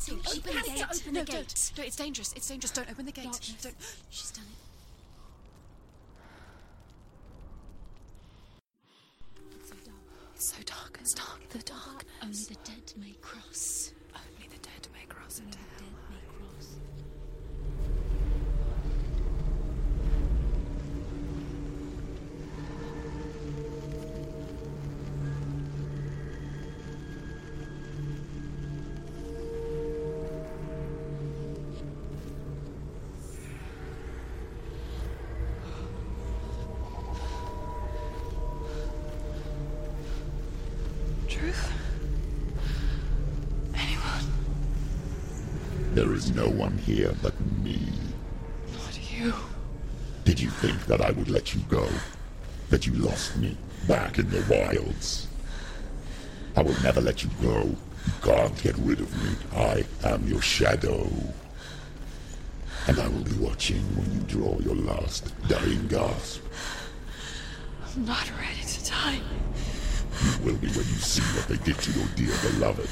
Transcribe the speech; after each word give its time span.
She 0.00 0.12
Open 0.12 0.24
has 0.24 0.64
the 0.64 0.70
gate. 0.70 0.84
open 0.84 1.14
no, 1.14 1.20
the 1.20 1.26
gate. 1.26 1.36
Don't. 1.36 1.72
No, 1.78 1.84
it's 1.84 1.96
dangerous. 1.96 2.32
It's 2.34 2.48
dangerous. 2.48 2.70
Don't 2.70 2.90
open 2.90 3.06
the 3.06 3.12
gate. 3.12 3.24
Darkness. 3.24 3.56
Don't. 3.62 3.74
She's 4.10 4.30
done 4.30 4.44
it. 4.44 4.69
There 46.10 46.18
is 46.18 46.34
no 46.34 46.48
one 46.48 46.76
here 46.78 47.14
but 47.22 47.40
me. 47.62 47.78
Not 48.72 49.12
you. 49.12 49.32
Did 50.24 50.40
you 50.40 50.50
think 50.50 50.86
that 50.86 51.00
I 51.00 51.12
would 51.12 51.30
let 51.30 51.54
you 51.54 51.60
go? 51.68 51.86
That 52.68 52.84
you 52.84 52.94
lost 52.94 53.36
me 53.36 53.56
back 53.86 54.18
in 54.18 54.28
the 54.28 54.44
wilds? 54.50 55.28
I 56.56 56.62
will 56.62 56.74
never 56.82 57.00
let 57.00 57.22
you 57.22 57.30
go. 57.40 57.62
You 57.62 58.12
can't 58.22 58.60
get 58.60 58.76
rid 58.78 58.98
of 58.98 59.22
me. 59.22 59.36
I 59.54 59.84
am 60.02 60.26
your 60.26 60.42
shadow. 60.42 61.08
And 62.88 62.98
I 62.98 63.06
will 63.06 63.22
be 63.22 63.36
watching 63.36 63.82
when 63.94 64.12
you 64.12 64.20
draw 64.22 64.58
your 64.58 64.74
last 64.74 65.32
dying 65.46 65.86
gasp. 65.86 66.42
I'm 67.86 68.04
not 68.04 68.28
ready 68.36 68.66
to 68.66 68.90
die. 68.90 69.20
You 70.24 70.44
will 70.44 70.56
be 70.56 70.66
when 70.70 70.78
you 70.78 71.00
see 71.06 71.22
what 71.38 71.46
they 71.46 71.64
did 71.64 71.78
to 71.78 71.92
your 71.92 72.08
dear 72.16 72.34
beloved. 72.50 72.88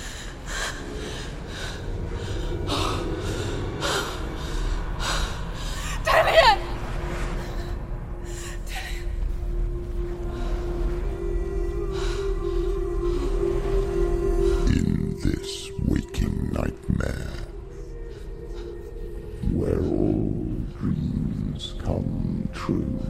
True, 22.69 23.01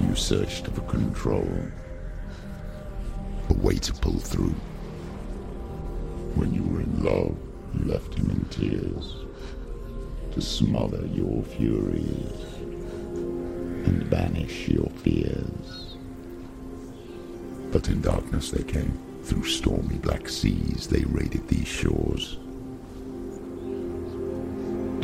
you 0.00 0.12
searched 0.16 0.66
for 0.66 0.80
control, 0.90 1.48
a 3.48 3.54
way 3.54 3.76
to 3.76 3.92
pull 3.92 4.18
through. 4.18 4.56
When 6.34 6.52
you 6.52 6.64
were 6.64 6.80
in 6.80 7.04
love, 7.04 7.36
you 7.74 7.92
left 7.92 8.14
him 8.14 8.28
in 8.30 8.44
tears 8.46 9.14
to 10.32 10.42
smother 10.42 11.06
your 11.14 11.44
furies 11.44 12.42
and 13.86 14.10
banish 14.10 14.66
your 14.66 14.90
fears. 15.04 15.96
But 17.70 17.86
in 17.86 18.00
darkness 18.00 18.50
they 18.50 18.64
came. 18.64 19.00
Through 19.22 19.44
stormy 19.44 19.98
black 19.98 20.28
seas 20.28 20.88
they 20.88 21.04
raided 21.04 21.46
these 21.46 21.68
shores. 21.68 22.38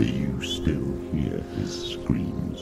Do 0.02 0.08
you 0.08 0.42
still 0.42 0.98
hear 1.12 1.38
his 1.56 1.92
screams? 1.92 2.60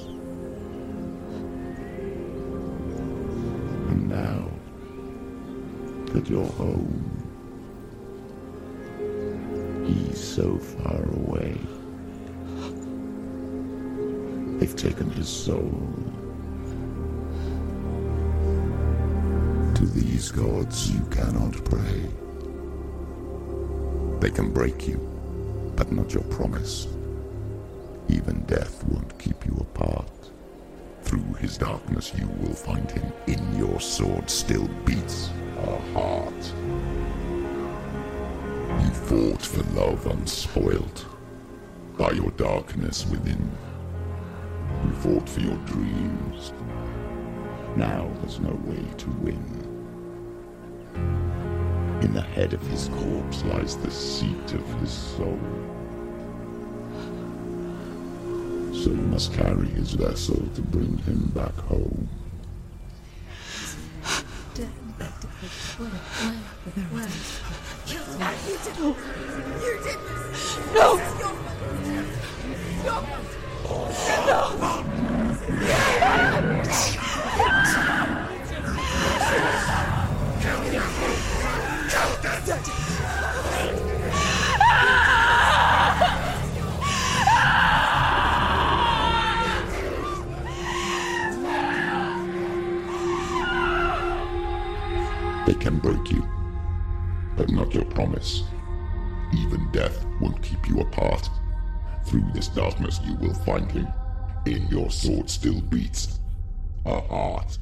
And 3.89 4.11
now 4.11 4.47
that 6.13 6.29
you're 6.29 6.45
home, 6.45 7.01
he's 9.87 10.23
so 10.23 10.59
far 10.59 11.03
away. 11.15 11.57
They've 14.59 14.77
taken 14.77 15.09
his 15.09 15.31
soul. 15.31 15.73
To 19.77 19.87
these 19.87 20.31
gods 20.31 20.91
you 20.91 21.01
cannot 21.07 21.55
pray. 21.65 22.03
They 24.21 24.31
can 24.31 24.53
break 24.53 24.87
you, 24.87 24.99
but 25.75 25.91
not 25.91 26.13
your 26.13 26.25
promise. 26.25 26.87
Even 28.11 28.41
death 28.41 28.83
won't 28.89 29.17
keep 29.21 29.47
you 29.47 29.57
apart. 29.61 30.11
Through 31.03 31.35
his 31.35 31.57
darkness 31.57 32.13
you 32.19 32.27
will 32.41 32.55
find 32.55 32.91
him. 32.91 33.13
In 33.29 33.57
your 33.57 33.79
sword 33.81 34.29
still 34.29 34.67
beats 34.85 35.31
a 35.59 35.79
heart. 35.93 36.53
You 38.83 38.91
fought 38.91 39.43
for 39.43 39.63
love 39.79 40.07
unspoilt 40.07 41.07
by 41.97 42.11
your 42.11 42.31
darkness 42.33 43.07
within. 43.07 43.51
You 44.85 44.93
fought 44.95 45.29
for 45.29 45.41
your 45.41 45.59
dreams. 45.67 46.53
Now 47.77 48.11
there's 48.21 48.41
no 48.41 48.55
way 48.65 48.85
to 48.99 49.11
win. 49.21 49.67
In 52.03 52.13
the 52.13 52.23
head 52.23 52.55
of 52.55 52.67
his 52.67 52.89
corpse 52.89 53.45
lies 53.45 53.77
the 53.77 53.91
seat 53.91 54.53
of 54.53 54.81
his 54.81 54.91
soul. 54.91 55.39
So 58.81 58.89
you 58.89 58.97
must 58.97 59.35
carry 59.35 59.67
his 59.69 59.93
vessel 59.93 60.43
to 60.55 60.63
bring 60.63 60.97
him 61.01 61.31
back 61.35 61.55
home. 61.69 62.09
They 64.55 64.67
this 102.41 102.49
darkness 102.49 102.99
you 103.05 103.15
will 103.17 103.35
find 103.35 103.71
him. 103.71 103.87
In 104.47 104.67
your 104.69 104.91
sword 104.91 105.29
still 105.29 105.61
beats 105.61 106.21
a 106.87 106.99
heart. 106.99 107.59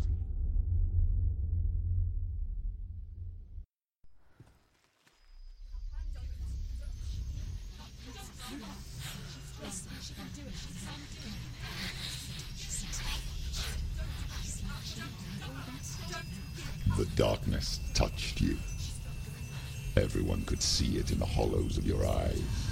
The 16.96 17.04
darkness 17.16 17.80
touched 17.94 18.40
you. 18.40 18.56
Everyone 19.96 20.42
could 20.42 20.62
see 20.62 20.98
it 20.98 21.10
in 21.10 21.18
the 21.18 21.26
hollows 21.26 21.78
of 21.78 21.84
your 21.84 22.06
eyes. 22.06 22.67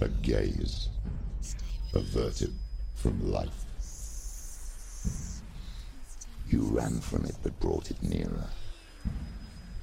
A 0.00 0.08
gaze 0.08 0.88
averted 1.92 2.54
from 2.94 3.32
life. 3.32 3.50
You 6.48 6.62
ran 6.62 7.00
from 7.00 7.24
it 7.24 7.34
but 7.42 7.58
brought 7.58 7.90
it 7.90 8.00
nearer. 8.00 8.48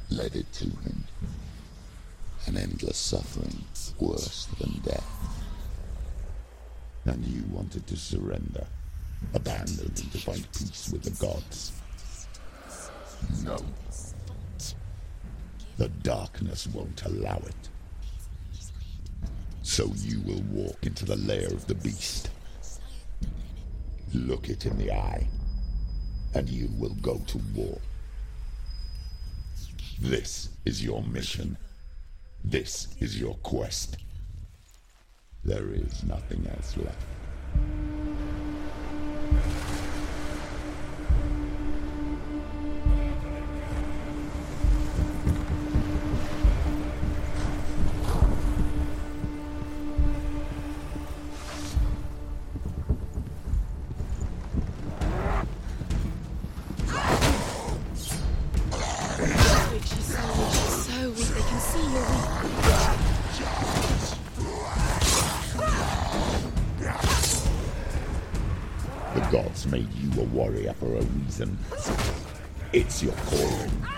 Led 0.09 0.38
it 0.38 0.51
to 0.53 0.65
him. 0.65 1.03
An 2.45 2.56
endless 2.56 2.97
suffering 2.97 3.65
worse 4.00 4.47
than 4.57 4.79
death. 4.83 5.06
And 7.03 7.25
you 7.25 7.44
wanted 7.51 7.85
to 7.88 7.97
surrender. 7.97 8.65
Abandon 9.33 9.85
and 9.85 10.12
to 10.12 10.17
find 10.17 10.47
peace 10.53 10.89
with 10.94 11.03
the 11.03 11.25
gods. 11.25 11.73
No. 13.44 13.57
The 15.77 15.89
darkness 15.89 16.67
won't 16.67 17.03
allow 17.03 17.38
it. 17.38 17.69
So 19.75 19.92
you 19.98 20.22
will 20.22 20.42
walk 20.54 20.86
into 20.86 21.04
the 21.04 21.18
lair 21.18 21.48
of 21.48 21.68
the 21.68 21.75
beast. 21.75 22.30
Look 24.13 24.48
it 24.48 24.66
in 24.66 24.77
the 24.77 24.94
eye, 24.94 25.27
and 26.33 26.48
you 26.48 26.69
will 26.77 26.95
go 27.01 27.18
to 27.27 27.42
war. 27.54 27.77
This 30.00 30.48
is 30.63 30.81
your 30.81 31.04
mission. 31.04 31.57
This 32.42 32.88
is 33.01 33.19
your 33.19 33.36
quest. 33.44 33.98
There 35.44 35.68
is 35.74 36.06
nothing 36.06 36.48
else 36.48 36.77
left. 36.77 37.06
Made 69.67 69.91
you 69.94 70.21
a 70.21 70.25
warrior 70.25 70.73
for 70.73 70.88
a 70.95 71.01
reason. 71.01 71.57
It's 72.73 73.01
your 73.03 73.13
calling. 73.13 73.94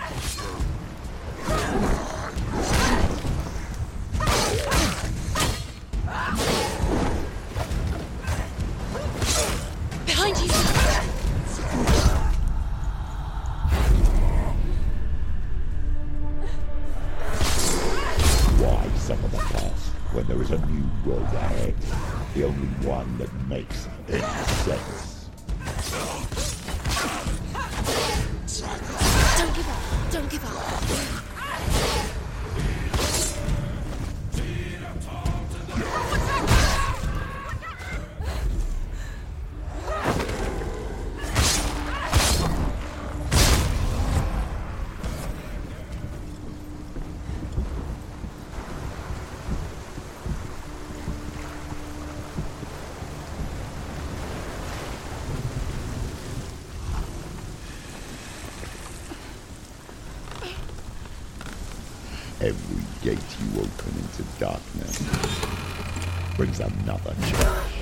Every 62.48 62.82
gate 63.02 63.18
you 63.40 63.60
open 63.60 63.92
into 63.98 64.22
darkness 64.40 65.02
brings 66.34 66.60
another 66.60 67.14
change. 67.20 67.77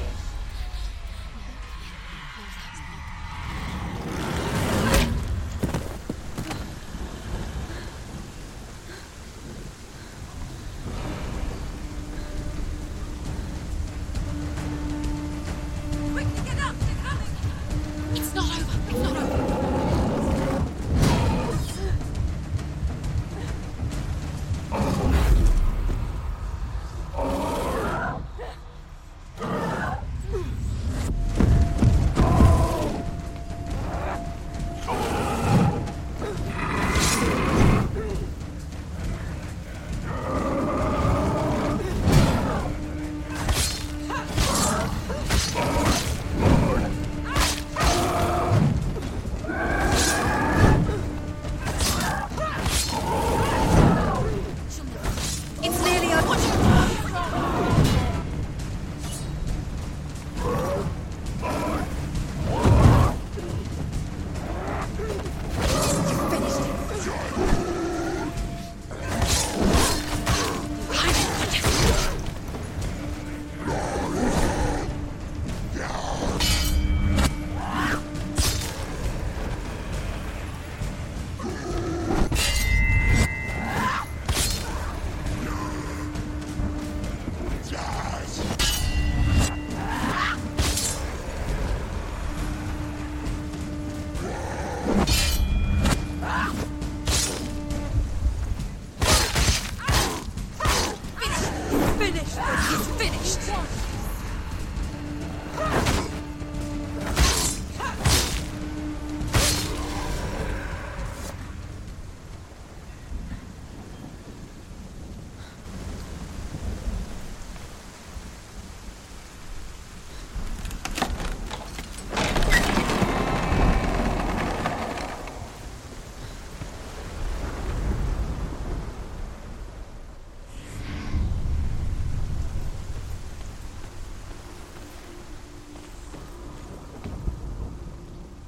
Finished! 102.99 103.76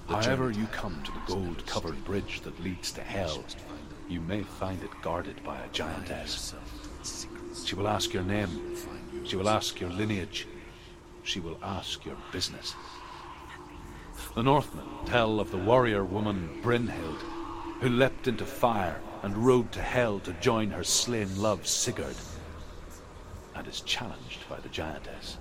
However 0.09 0.51
you 0.51 0.67
come 0.69 1.03
to 1.05 1.13
the 1.13 1.21
gold-covered 1.27 2.03
bridge 2.05 2.41
that 2.41 2.63
leads 2.63 2.93
to 2.93 3.03
hell, 3.03 3.45
you 4.09 4.21
may 4.21 4.43
find 4.43 4.83
it 4.83 4.91
guarded 5.03 5.45
by 5.45 5.59
a 5.59 5.69
giantess. 5.69 6.55
She 7.65 7.75
will 7.75 7.87
ask 7.87 8.15
your 8.15 8.23
name. 8.23 8.77
She 9.25 9.37
will 9.37 9.51
ask 9.51 9.79
your 9.81 9.91
lineage. 9.91 10.47
She 11.25 11.41
will 11.41 11.59
ask 11.63 12.07
your 12.07 12.17
business. 12.33 12.75
The 14.35 14.43
Northmen 14.43 14.87
tell 15.05 15.41
of 15.41 15.51
the 15.51 15.59
warrior 15.59 16.05
woman 16.05 16.59
Brynhild, 16.63 17.21
who 17.81 17.91
leapt 17.91 18.29
into 18.29 18.47
fire 18.47 19.01
and 19.23 19.37
rode 19.37 19.71
to 19.73 19.83
hell 19.83 20.21
to 20.21 20.33
join 20.35 20.71
her 20.71 20.85
slain 20.85 21.41
love 21.41 21.67
Sigurd, 21.67 22.17
and 23.55 23.67
is 23.67 23.83
challenged 23.83 24.49
by 24.49 24.59
the 24.61 24.69
giantess. 24.71 25.37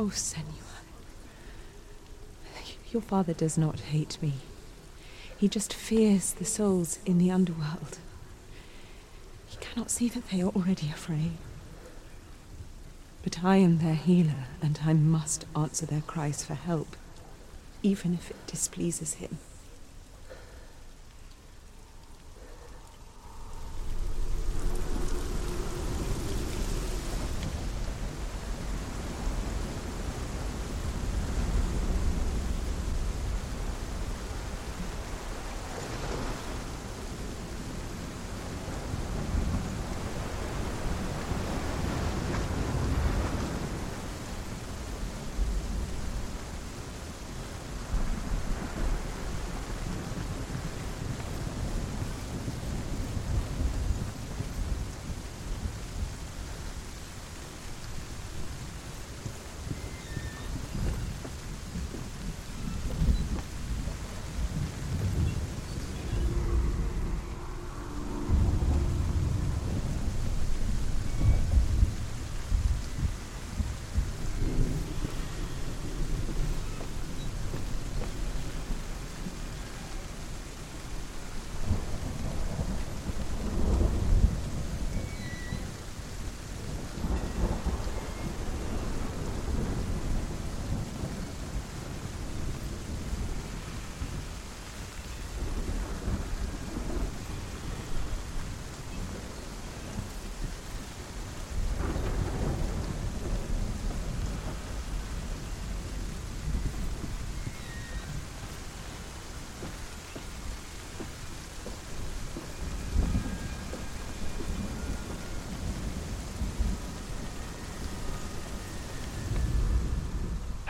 Oh, 0.00 0.06
Senua. 0.06 0.80
Your 2.90 3.02
father 3.02 3.34
does 3.34 3.58
not 3.58 3.80
hate 3.80 4.16
me. 4.22 4.32
He 5.36 5.46
just 5.46 5.74
fears 5.74 6.32
the 6.32 6.46
souls 6.46 6.98
in 7.04 7.18
the 7.18 7.30
underworld. 7.30 7.98
He 9.46 9.58
cannot 9.58 9.90
see 9.90 10.08
that 10.08 10.30
they 10.30 10.40
are 10.40 10.48
already 10.56 10.88
afraid. 10.88 11.32
But 13.22 13.44
I 13.44 13.56
am 13.56 13.76
their 13.76 13.94
healer, 13.94 14.46
and 14.62 14.80
I 14.86 14.94
must 14.94 15.44
answer 15.54 15.84
their 15.84 16.00
cries 16.00 16.46
for 16.46 16.54
help, 16.54 16.96
even 17.82 18.14
if 18.14 18.30
it 18.30 18.46
displeases 18.46 19.14
him. 19.14 19.36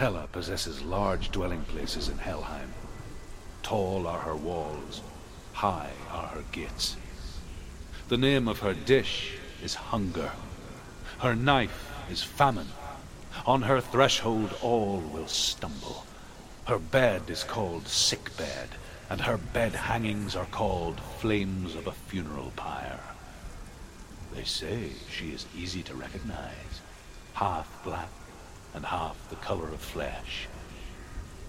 Hela 0.00 0.28
possesses 0.33 0.80
large 0.80 1.30
dwelling 1.30 1.61
places 1.64 2.09
in 2.09 2.16
Helheim. 2.16 2.73
Tall 3.62 4.07
are 4.07 4.21
her 4.21 4.35
walls, 4.35 5.02
high 5.52 5.90
are 6.11 6.28
her 6.28 6.45
gates. 6.52 6.97
The 8.09 8.16
name 8.16 8.49
of 8.49 8.61
her 8.61 8.73
dish 8.73 9.35
is 9.62 9.75
hunger. 9.75 10.33
Her 11.19 11.35
knife 11.35 11.92
is 12.11 12.23
famine. 12.23 12.71
On 13.45 13.61
her 13.61 13.83
threshold 13.83 14.57
all 14.62 15.00
will 15.00 15.28
stumble. 15.28 16.07
Her 16.64 16.78
bed 16.78 17.28
is 17.28 17.45
called 17.45 17.87
sick 17.87 18.35
bed, 18.38 18.71
and 19.11 19.21
her 19.21 19.37
bed 19.37 19.75
hangings 19.75 20.35
are 20.35 20.47
called 20.47 20.99
flames 21.19 21.75
of 21.75 21.87
a 21.87 21.92
funeral 21.92 22.52
pyre. 22.57 23.00
They 24.33 24.45
say 24.45 24.92
she 25.11 25.33
is 25.33 25.45
easy 25.54 25.83
to 25.83 25.95
recognize, 25.95 26.80
half 27.35 27.69
black 27.85 28.09
and 28.75 28.85
half 28.85 29.29
the 29.29 29.37
color 29.37 29.69
of 29.69 29.81
flesh, 29.81 30.49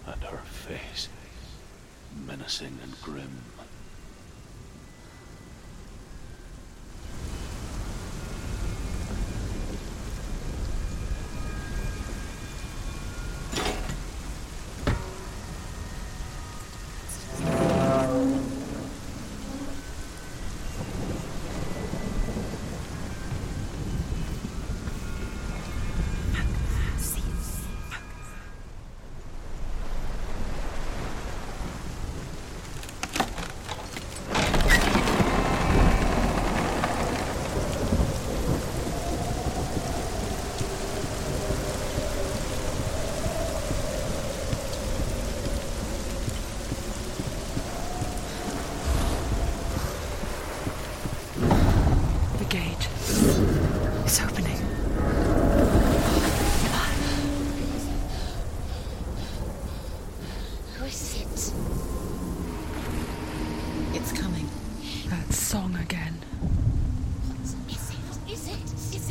and 0.05 0.23
her 0.23 0.37
face 0.37 1.09
menacing 2.25 2.79
and 2.83 3.01
grim. 3.01 3.50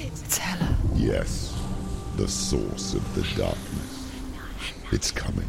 It? 0.01 0.13
It's 0.25 0.39
Hela. 0.39 0.77
Yes, 0.95 1.55
the 2.17 2.29
source 2.29 2.95
of 2.95 3.15
the 3.15 3.23
darkness. 3.41 4.11
It's 4.93 5.11
coming. 5.11 5.49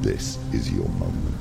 This 0.00 0.38
is 0.52 0.70
your 0.70 0.88
moment. 0.88 1.34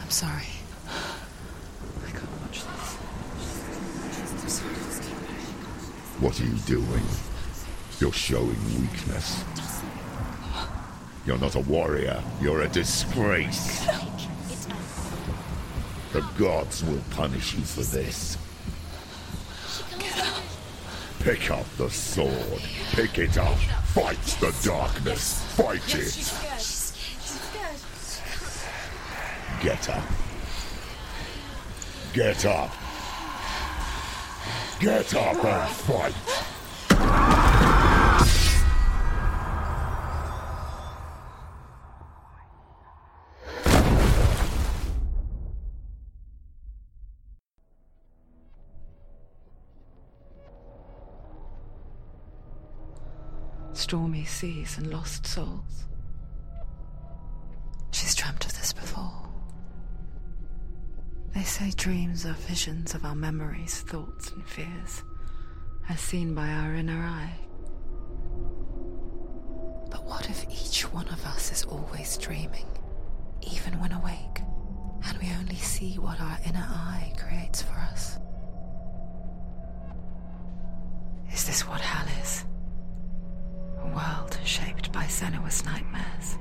I'm 0.00 0.10
sorry. 0.10 0.44
I 0.88 2.10
can't 2.10 2.30
watch 2.42 2.64
this. 2.64 4.60
What 6.20 6.40
are 6.40 6.44
you 6.44 6.56
doing? 6.66 7.04
You're 8.00 8.12
showing 8.12 8.80
weakness. 8.80 9.44
You're 11.24 11.38
not 11.38 11.54
a 11.54 11.60
warrior. 11.60 12.22
You're 12.40 12.62
a 12.62 12.68
disgrace. 12.68 13.86
The 16.12 16.20
gods 16.38 16.84
will 16.84 17.00
punish 17.10 17.54
you 17.54 17.62
for 17.62 17.80
this. 17.80 18.36
Pick 21.20 21.50
up 21.50 21.64
the 21.78 21.88
sword. 21.88 22.60
Pick 22.90 23.18
it 23.18 23.38
up. 23.38 23.56
Fight 23.94 24.20
the 24.40 24.54
darkness. 24.62 25.42
Fight 25.54 25.94
it. 25.94 26.12
Get 29.62 29.88
up. 29.88 30.04
Get 32.12 32.44
up. 32.44 32.72
Get 34.80 35.14
up 35.14 35.44
and 35.44 35.70
fight. 35.76 37.31
Stormy 53.92 54.24
seas 54.24 54.78
and 54.78 54.90
lost 54.90 55.26
souls. 55.26 55.84
She's 57.90 58.14
dreamt 58.14 58.42
of 58.46 58.54
this 58.54 58.72
before. 58.72 59.28
They 61.34 61.42
say 61.42 61.72
dreams 61.76 62.24
are 62.24 62.32
visions 62.32 62.94
of 62.94 63.04
our 63.04 63.14
memories, 63.14 63.82
thoughts, 63.82 64.30
and 64.30 64.48
fears, 64.48 65.02
as 65.90 66.00
seen 66.00 66.34
by 66.34 66.48
our 66.48 66.74
inner 66.74 67.02
eye. 67.02 67.34
But 69.90 70.06
what 70.06 70.30
if 70.30 70.46
each 70.48 70.90
one 70.90 71.08
of 71.08 71.22
us 71.26 71.52
is 71.52 71.64
always 71.64 72.16
dreaming, 72.16 72.68
even 73.42 73.78
when 73.78 73.92
awake, 73.92 74.40
and 75.04 75.18
we 75.18 75.28
only 75.38 75.56
see 75.56 75.98
what 75.98 76.18
our 76.18 76.38
inner 76.46 76.66
eye 76.66 77.12
creates 77.18 77.60
for 77.60 77.74
us? 77.74 78.16
Is 81.30 81.44
this 81.44 81.68
what 81.68 81.82
world 81.82 82.01
by 84.92 85.04
Senua's 85.04 85.64
nightmares. 85.64 86.36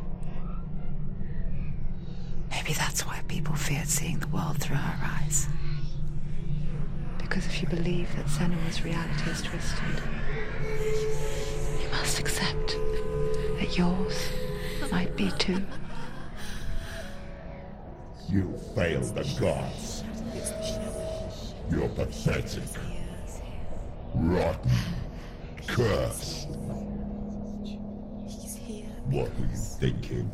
Maybe 2.50 2.74
that's 2.74 3.06
why 3.08 3.22
people 3.28 3.56
feared 3.56 3.88
seeing 3.88 4.20
the 4.20 4.28
world 4.28 4.62
through 4.62 4.76
her 4.76 5.06
eyes. 5.22 5.48
Because 7.18 7.46
if 7.46 7.62
you 7.62 7.68
believe 7.70 8.14
that 8.18 8.26
Senua's 8.26 8.84
reality 8.84 9.30
is 9.30 9.42
twisted, 9.42 10.04
you 11.82 11.90
must 11.92 12.20
accept 12.20 12.78
that 13.60 13.78
yours 13.78 14.30
might 14.92 15.16
be 15.16 15.32
too. 15.40 15.64
You 18.30 18.54
failed 18.76 19.16
the 19.16 19.24
gods. 19.40 20.04
You're 21.72 21.90
pathetic. 21.90 22.64
Rotten. 24.14 24.72
Cursed. 25.68 26.50
What 29.12 29.30
were 29.38 29.46
you 29.46 29.56
thinking? 29.58 30.32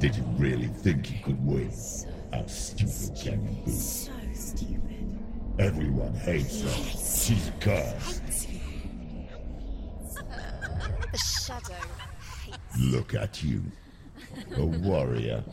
Did 0.00 0.16
you 0.16 0.24
really 0.38 0.66
think 0.66 1.08
you 1.08 1.18
could 1.22 1.46
win? 1.46 1.70
How 2.32 2.44
stupid 2.46 3.16
can 3.16 3.46
you 3.46 3.62
be? 3.64 3.70
So 3.70 4.10
stupid. 4.34 5.18
Everyone 5.60 6.12
hates 6.14 6.62
her. 6.62 6.68
She's 6.68 7.52
cursed. 7.60 8.22
The 11.12 11.18
shadow. 11.18 11.74
hates. 12.44 12.58
Look 12.80 13.14
at 13.14 13.44
you. 13.44 13.62
A 14.56 14.66
warrior. 14.66 15.44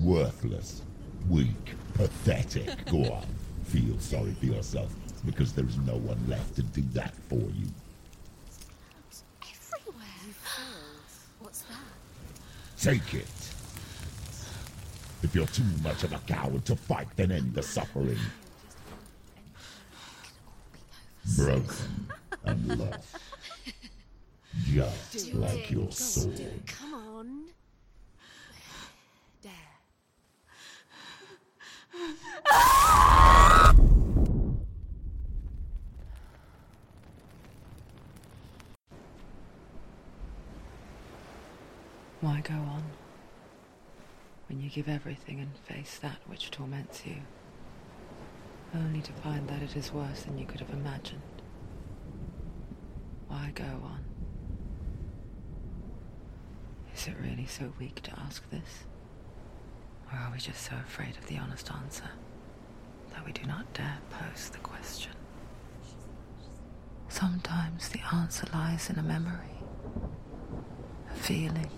Worthless. 0.00 0.82
Weak. 1.28 1.74
Pathetic. 1.94 2.84
Go 2.84 2.98
on. 2.98 3.26
Feel 3.64 3.98
sorry 3.98 4.32
for 4.34 4.46
yourself 4.46 4.94
because 5.26 5.52
there 5.54 5.66
is 5.66 5.76
no 5.78 5.96
one 5.96 6.24
left 6.28 6.54
to 6.54 6.62
do 6.62 6.82
that 6.92 7.14
for 7.28 7.34
you. 7.34 7.66
Everywhere. 9.74 10.97
What's 11.40 11.62
that? 11.62 11.76
Take 12.80 13.14
it. 13.14 13.26
If 15.22 15.34
you're 15.34 15.46
too 15.46 15.64
much 15.82 16.04
of 16.04 16.12
a 16.12 16.18
coward 16.26 16.64
to 16.66 16.76
fight, 16.76 17.08
then 17.16 17.32
end 17.32 17.54
the 17.54 17.62
suffering. 17.62 18.18
Broken 21.36 22.08
and 22.44 22.78
lost. 22.78 23.16
Just 25.10 25.34
like 25.34 25.70
your 25.70 25.90
sword. 25.90 26.62
Come 26.66 26.94
on. 26.94 27.44
There. 29.42 29.52
Why 42.20 42.40
go 42.40 42.54
on? 42.54 42.82
When 44.48 44.60
you 44.60 44.67
give 44.78 44.88
everything 44.88 45.40
and 45.40 45.50
face 45.66 45.98
that 46.00 46.18
which 46.28 46.52
torments 46.52 47.02
you, 47.04 47.16
only 48.76 49.00
to 49.00 49.12
find 49.14 49.48
that 49.48 49.60
it 49.60 49.74
is 49.74 49.92
worse 49.92 50.22
than 50.22 50.38
you 50.38 50.46
could 50.46 50.60
have 50.60 50.70
imagined. 50.70 51.20
Why 53.26 53.50
go 53.56 53.64
on? 53.64 54.04
Is 56.94 57.08
it 57.08 57.16
really 57.20 57.46
so 57.46 57.72
weak 57.80 58.02
to 58.02 58.20
ask 58.20 58.48
this? 58.50 58.84
Or 60.12 60.18
are 60.20 60.30
we 60.30 60.38
just 60.38 60.62
so 60.62 60.76
afraid 60.86 61.16
of 61.16 61.26
the 61.26 61.38
honest 61.38 61.72
answer 61.72 62.10
that 63.10 63.26
we 63.26 63.32
do 63.32 63.42
not 63.48 63.72
dare 63.74 63.98
pose 64.10 64.48
the 64.50 64.58
question? 64.58 65.10
Sometimes 67.08 67.88
the 67.88 68.02
answer 68.14 68.46
lies 68.54 68.90
in 68.90 68.98
a 69.00 69.02
memory, 69.02 69.58
a 71.10 71.16
feeling, 71.16 71.77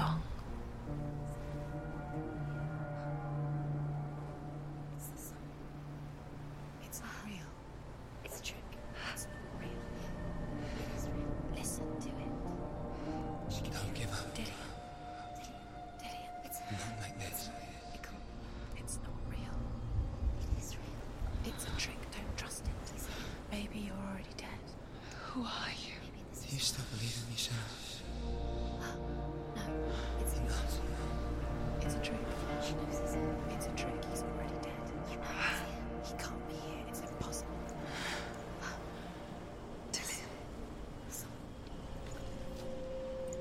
a 0.00 0.06
song. 0.06 0.29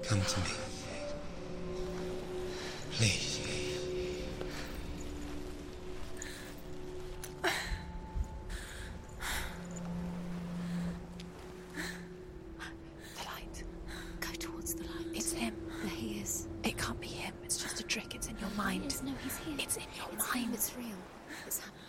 Come 0.10 0.22
to 0.22 0.40
me. 0.40 0.46
Please. 2.94 3.40
The 7.44 7.50
light. 13.26 13.64
Go 14.20 14.30
towards 14.40 14.74
the 14.74 14.84
light. 14.84 15.06
It's 15.14 15.32
him. 15.32 15.54
There 15.84 15.92
he 15.92 16.20
is. 16.22 16.48
It 16.64 16.78
can't 16.78 17.00
be 17.00 17.08
him. 17.08 17.34
It's 17.44 17.58
just 17.62 17.80
a 17.80 17.84
trick. 17.84 18.16
It's 18.16 18.28
in 18.28 18.38
your 18.40 18.50
mind. 18.58 18.84
Yes, 18.86 19.04
no, 19.04 19.12
he's 19.24 19.38
here. 19.38 19.56
It's 19.60 19.78
in 19.78 19.84
your 19.96 20.08
It's 20.14 20.28
mind. 20.34 20.46
him. 20.48 20.54
It's 20.54 20.76
real. 20.76 20.88
It's 21.46 21.60
happening. 21.60 21.89